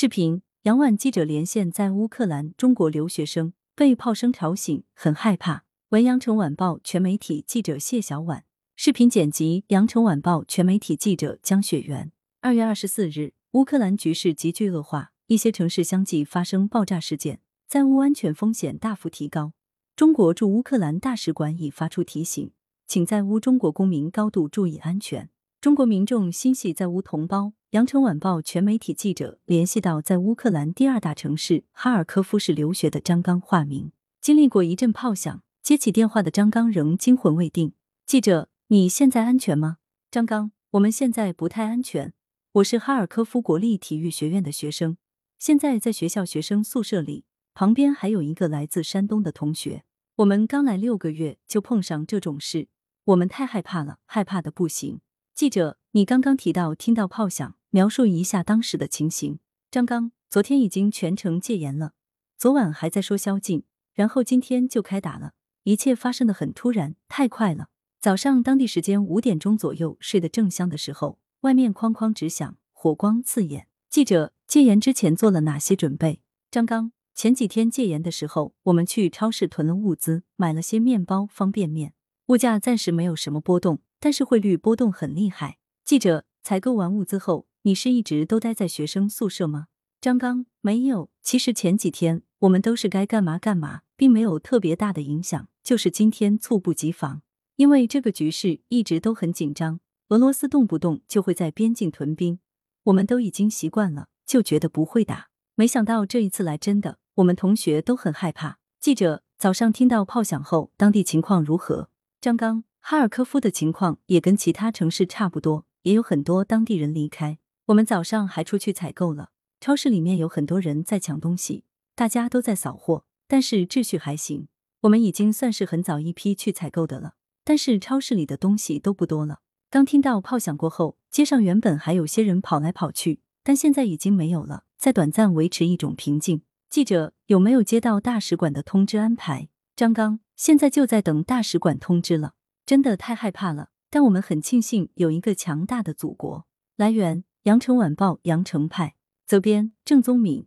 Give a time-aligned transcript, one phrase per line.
[0.00, 5.64] 视频：杨婉记者连线在乌克兰中国留学生被炮声吵醒，很害怕。
[5.88, 8.44] 文阳城晚报全媒体记者谢小婉，
[8.76, 12.12] 视频剪辑：羊城晚报全媒体记者江雪媛。
[12.40, 19.52] 二月二十四日，乌克兰局势急剧恶化，一些城市相继发生爆炸事件，在乌安全风险大幅提高。
[19.96, 22.52] 中国驻乌克兰大使馆已发出提醒，
[22.86, 25.28] 请在乌中国公民高度注意安全。
[25.60, 27.52] 中国民众心系在乌同胞。
[27.70, 33.90] 羊城晚报全媒体记者联系到在乌克兰第二大城市哈尔科夫市留学的张刚（化名），
[34.22, 37.72] 经历过一阵炮响，接起电话的张刚仍惊魂未定。
[38.06, 39.78] 记者：你现在安全吗？
[40.12, 42.12] 张刚：我们现在不太安全。
[42.52, 44.96] 我是哈尔科夫国立体育学院的学生，
[45.40, 49.82] 现在在学校学生宿舍里，旁边还有一个来自山东的同学。
[50.18, 52.68] 我们刚来六个月就碰上这种事，
[53.06, 55.00] 我们太害怕了，害怕的不行。
[55.38, 59.38] 记者：你刚刚提到听到炮响，描述一下当时的情形。
[59.70, 61.92] 张刚：昨天已经全城戒严了，
[62.36, 63.62] 昨晚还在说宵禁，
[63.94, 67.68] 然后今天就开打了，一切发生的很突然，太快了。
[68.00, 71.20] 早上当地时间五点钟左右，睡得正香的时候。
[71.42, 73.68] 外面哐哐直响，火光刺眼。
[73.88, 76.20] 记者戒严之前做了哪些准备？
[76.50, 81.92] 张刚前几天戒严的时候，我们去超市囤了物资，买了些面包、方便面。
[82.26, 85.58] 物价暂时没有什么波动，但是汇率波动很厉害。
[85.84, 89.66] 记者采购完物资后，你是一直都待在学生宿舍吗？
[90.00, 95.48] 张刚没有，其实前几天我们都是该干嘛干嘛，并没有特别大的影响。
[95.64, 97.22] 就是今天猝不及防，
[97.56, 99.80] 因为这个局势一直都很紧张。
[100.08, 102.38] 俄罗斯动不动就会在边境屯兵，
[102.84, 105.28] 我们都已经习惯了，就觉得不会打。
[105.54, 108.58] 没想到这一次来真的，我们同学都很害怕。
[108.80, 111.90] 记者早上听到炮响后，当地情况如何？
[112.20, 117.36] 张刚，哈尔科夫的情况也跟其他城市差不多，也有很多当地人离开。
[117.66, 119.28] 我们早上还出去采购了，
[119.60, 124.48] 超市里面有很多人在抢东西，大家都在扫货，但是秩序还行。
[124.80, 127.12] 我们已经算是很早一批去采购的了，
[127.44, 129.40] 但是超市里的东西都不多了。
[129.68, 136.40] 刚听到炮响过后，街上原本还有些人跑来跑去，但现在已经没有了，在短暂维持一种平静。
[136.70, 139.50] 记者有没有接到大使馆的通知安排？
[139.76, 142.32] 张刚现在就在等大使馆通知了，
[142.68, 143.70] 真的太害怕了。
[143.88, 146.46] 但我们很庆幸有一个强大的祖国。
[146.76, 148.94] 来源：羊城晚报羊城派，
[149.26, 150.46] 责编：郑宗敏，